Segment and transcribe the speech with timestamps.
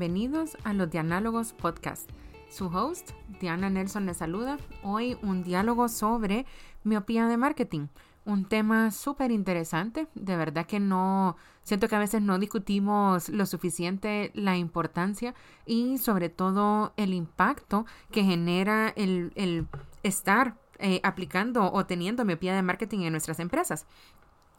[0.00, 2.08] bienvenidos a los Dianálogos Podcast.
[2.48, 4.56] Su host, Diana Nelson, les saluda.
[4.82, 6.46] Hoy un diálogo sobre
[6.84, 7.88] miopía de marketing.
[8.24, 10.08] Un tema súper interesante.
[10.14, 15.34] De verdad que no, siento que a veces no discutimos lo suficiente la importancia
[15.66, 19.66] y sobre todo el impacto que genera el,
[20.02, 23.84] estar eh, aplicando o teniendo miopía de marketing en nuestras empresas.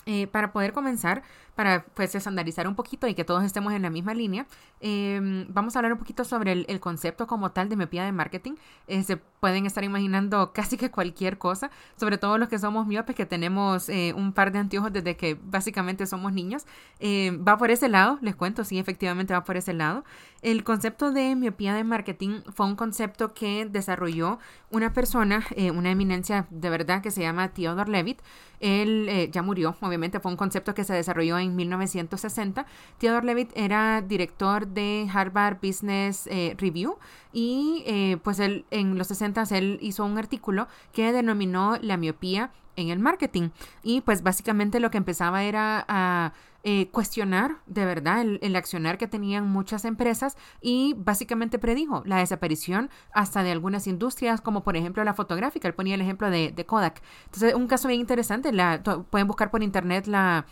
[0.05, 1.21] Eh, para poder comenzar,
[1.55, 4.47] para pues estandarizar un poquito y que todos estemos en la misma línea,
[4.79, 8.53] em, vamos a hablar un poquito sobre el, concepto como tal de miopía de marketing.
[8.87, 13.25] Se pueden estar imaginando casi que cualquier cosa, sobre todo los que somos miopes, que
[13.25, 16.65] tenemos eh, un par de anteojos desde que básicamente somos niños.
[16.99, 20.05] Em, va por ese lado, les cuento, sí, efectivamente va por ese lado.
[20.41, 24.39] El concepto de miopía de marketing fue un concepto que desarrolló
[24.71, 28.21] una persona, una eminencia de verdad que se llama Theodore Levitt.
[28.59, 32.65] Él ya murió, obviamente fue un concepto que se desarrolló en 1960.
[32.97, 36.97] Theodore Levitt era director de Harvard Business eh, Review
[37.33, 42.51] y eh, pues él en los 60 él hizo un artículo que denominó la miopía
[42.75, 43.49] en el marketing
[43.83, 49.07] y pues básicamente lo que empezaba era a eh, cuestionar de verdad el, accionar que
[49.07, 55.03] tenían muchas empresas y básicamente predijo la desaparición hasta de algunas industrias como por ejemplo
[55.03, 55.67] la fotográfica.
[55.67, 57.01] Él ponía el ejemplo de, Kodak.
[57.25, 60.45] Entonces un caso bien interesante, la, pueden buscar por internet la,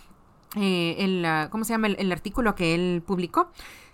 [0.56, 1.88] eh, el, ¿cómo se llama?
[1.88, 3.52] El, artículo que él publicó.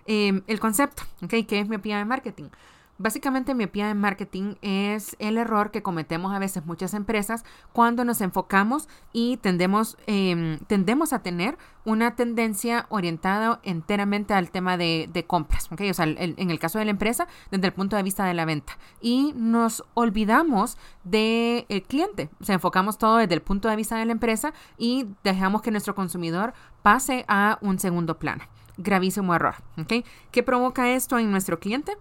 [0.08, 1.46] Eh, el concepto, ¿ok?
[1.48, 2.50] Que es miopía de marketing.
[2.98, 7.44] Básicamente, miopía de marketing es el error que cometemos a veces muchas empresas
[7.74, 14.78] cuando nos enfocamos y tendemos, em, tendemos a tener una tendencia orientada enteramente al tema
[14.78, 15.82] de, compras, ¿ok?
[15.90, 18.46] O sea, en el caso de la empresa, desde el punto de vista de la
[18.46, 18.78] venta.
[19.02, 22.30] Y nos olvidamos del cliente.
[22.48, 25.96] O enfocamos todo desde el punto de vista de la empresa y dejamos que nuestro
[25.96, 28.44] consumidor pase a un segundo plano
[28.78, 29.56] gravísimo error.
[29.78, 30.06] ¿ok?
[30.32, 31.98] ¿Qué provoca esto en nuestro cliente?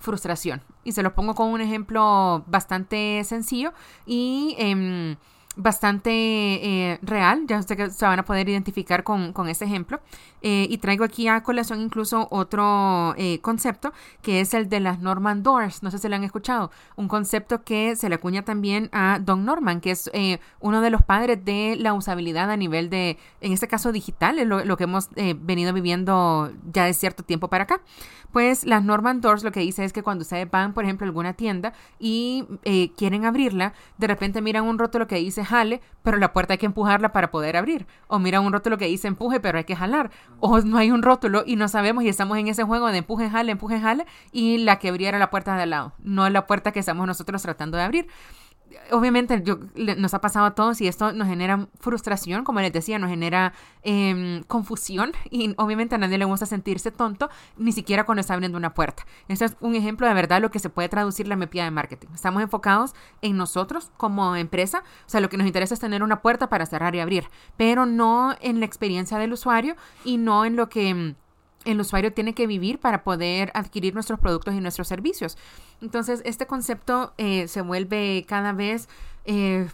[0.00, 0.62] Frustración.
[0.84, 3.72] Y se lo pongo con un ejemplo bastante sencillo
[4.06, 5.16] y em,
[5.56, 7.44] bastante eh, real.
[7.46, 10.00] Ya que se van a poder identificar con, con este ejemplo.
[10.42, 15.00] Eh, y traigo aquí a colación incluso otro eh, concepto que es el de las
[15.00, 15.82] Norman Doors.
[15.82, 16.70] No sé si lo han escuchado.
[16.94, 20.10] Un concepto que se le acuña también a Don Norman, que es
[20.60, 24.46] uno de los padres de la usabilidad a nivel de, en este caso digital, es
[24.46, 27.80] lo, lo que hemos venido viviendo ya de cierto tiempo para acá.
[28.32, 31.08] Pues las Norman Doors lo que dice es que cuando ustedes van, por ejemplo, a
[31.08, 32.44] alguna tienda y
[32.96, 36.66] quieren abrirla, de repente miran un rótulo que dice jale, pero la puerta hay que
[36.66, 37.86] empujarla para poder abrir.
[38.08, 40.10] O miran un rótulo que dice empuje, pero hay que jalar.
[40.40, 43.30] O no hay un rótulo y no sabemos y estamos en ese juego de empuje,
[43.30, 46.72] jale, empuje, jale y la que abriera la puerta de al lado, no la puerta
[46.72, 48.08] que estamos nosotros tratando de abrir
[48.90, 52.98] obviamente yo, nos ha pasado a todos y esto nos genera frustración, como les decía,
[52.98, 58.20] nos genera em, confusión y obviamente a nadie le gusta sentirse tonto, ni siquiera cuando
[58.20, 59.06] está abriendo una puerta.
[59.28, 62.08] Este es un ejemplo de verdad lo que se puede traducir la miopía de marketing.
[62.14, 66.22] Estamos enfocados en nosotros como empresa, o sea, lo que nos interesa es tener una
[66.22, 70.56] puerta para cerrar y abrir, pero no en la experiencia del usuario y no en
[70.56, 71.14] lo que em,
[71.66, 75.36] el usuario tiene que vivir para poder adquirir nuestros productos y nuestros servicios.
[75.82, 78.88] Entonces, este concepto eh, se vuelve cada vez...
[79.24, 79.68] Eh,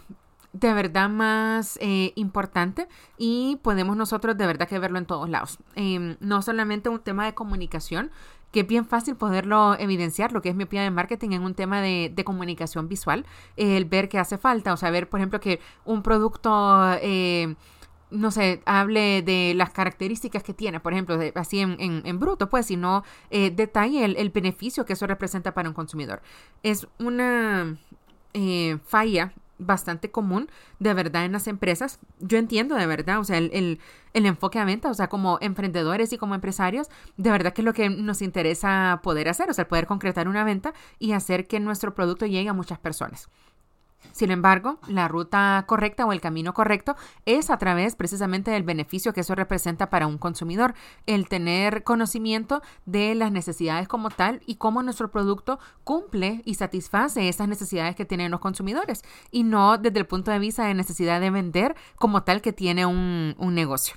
[0.53, 2.87] de verdad más eh, importante
[3.17, 5.57] y podemos nosotros de verdad que verlo en todos lados.
[5.73, 8.11] Em, no solamente un tema de comunicación,
[8.51, 11.81] que es bien fácil poderlo evidenciar, lo que es miopía de marketing en un tema
[11.81, 13.25] de, de comunicación visual,
[13.57, 16.99] el ver que hace falta, o sea, ver, por ejemplo, que un producto
[18.13, 22.67] no sé, hable de las características que tiene, por ejemplo, así en, en, bruto, pues,
[22.67, 26.21] sino eh, detalle el, beneficio que eso representa para un consumidor.
[26.61, 27.75] Es una
[28.33, 31.99] eh, falla bastante común de verdad en las empresas.
[32.19, 33.79] Yo entiendo de verdad, o sea, el, el,
[34.13, 37.65] el, enfoque a venta, o sea, como emprendedores y como empresarios, de verdad que es
[37.65, 41.59] lo que nos interesa poder hacer, o sea, poder concretar una venta y hacer que
[41.59, 43.29] nuestro producto llegue a muchas personas.
[44.11, 46.95] Sin embargo, la ruta correcta o el camino correcto
[47.25, 50.75] es a través precisamente del beneficio que eso representa para un consumidor,
[51.07, 57.27] el tener conocimiento de las necesidades como tal y cómo nuestro producto cumple y satisface
[57.27, 61.19] esas necesidades que tienen los consumidores y no desde el punto de vista de necesidad
[61.19, 63.95] de vender como tal que tiene un, negocio.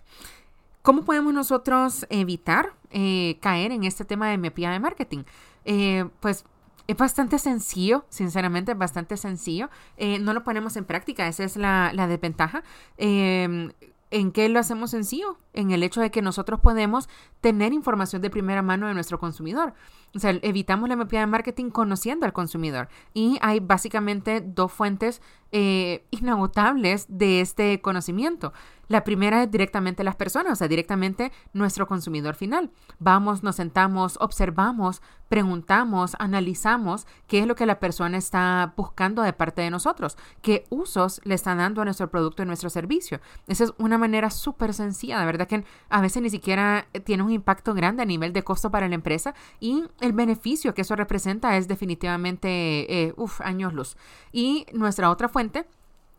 [0.82, 5.24] ¿Cómo podemos nosotros evitar eh, caer en este tema de miopía de marketing?
[5.64, 6.44] Eh, pues
[6.86, 9.70] es bastante sencillo, sinceramente, es bastante sencillo.
[9.96, 12.62] Eh, no lo ponemos en práctica, esa es la, la desventaja.
[12.96, 13.72] Em,
[14.12, 15.36] ¿En qué lo hacemos sencillo?
[15.52, 17.08] En el hecho de que nosotros podemos
[17.40, 19.74] tener información de primera mano de nuestro consumidor.
[20.14, 22.88] O sea, evitamos la miopía de marketing conociendo al consumidor.
[23.14, 28.52] Y hay básicamente dos fuentes eh, inagotables de este conocimiento.
[28.88, 32.70] La primera es directamente las personas, o sea, directamente nuestro consumidor final.
[32.98, 39.32] Vamos, nos sentamos, observamos, preguntamos, analizamos qué es lo que la persona está buscando de
[39.32, 43.20] parte de nosotros, qué usos le están dando a nuestro producto y nuestro servicio.
[43.48, 47.32] Esa es una manera súper sencilla, de verdad que a veces ni siquiera tiene un
[47.32, 51.56] impacto grande a nivel de costo para la empresa y el beneficio que eso representa
[51.56, 53.96] es definitivamente, eh, años luz.
[54.32, 55.66] Y nuestra otra fuente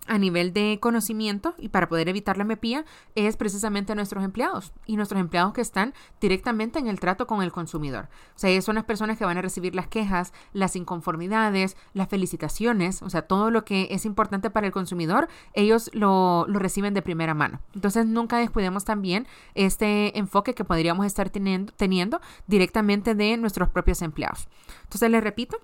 [0.07, 4.95] a nivel de conocimiento y para poder evitar la miopía es precisamente nuestros empleados y
[4.95, 8.09] nuestros empleados que están directamente en el trato con el consumidor.
[8.35, 13.01] O sea, son las personas que van a recibir las quejas, las inconformidades, las felicitaciones,
[13.01, 17.01] o sea, todo lo que es importante para el consumidor, ellos lo, lo reciben de
[17.01, 17.59] primera mano.
[17.73, 24.01] Entonces, nunca descuidemos también este enfoque que podríamos estar teniendo, teniendo directamente de nuestros propios
[24.01, 24.47] empleados.
[24.83, 25.57] Entonces, les repito,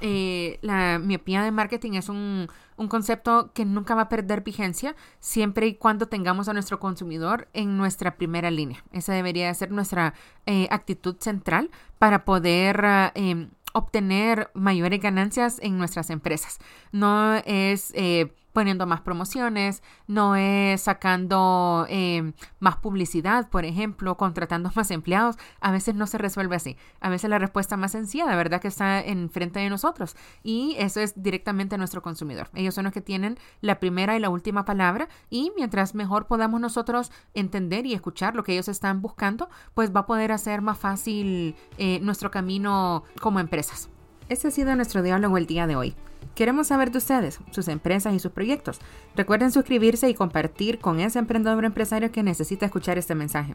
[0.00, 2.48] eh, la miopía de marketing es un,
[2.88, 7.78] concepto que nunca va a perder vigencia siempre y cuando tengamos a nuestro consumidor en
[7.78, 8.84] nuestra primera línea.
[8.92, 10.14] Esa debería ser nuestra
[10.44, 16.58] eh, actitud central para poder ah, em, obtener mayores ganancias en nuestras empresas.
[16.92, 24.70] No es eh, poniendo más promociones, no es sacando eh, más publicidad, por ejemplo, contratando
[24.74, 25.36] más empleados.
[25.60, 26.78] A veces no se resuelve así.
[27.00, 30.16] A veces la respuesta más sencilla, de verdad, que está enfrente de nosotros.
[30.42, 32.48] Y eso es directamente nuestro consumidor.
[32.54, 35.10] Ellos son los que tienen la primera y la última palabra.
[35.28, 40.00] Y mientras mejor podamos nosotros entender y escuchar lo que ellos están buscando, pues va
[40.00, 43.90] a poder hacer más fácil eh, nuestro camino como empresas.
[44.28, 45.94] Ese ha sido nuestro diálogo el día de hoy.
[46.34, 48.80] Queremos saber de ustedes, sus empresas y sus proyectos.
[49.14, 53.54] Recuerden suscribirse y compartir con ese emprendedor empresario que necesita escuchar este mensaje.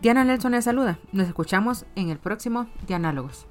[0.00, 0.98] Diana Nelson les saluda.
[1.12, 3.46] Nos escuchamos en el próximo Dianálogos.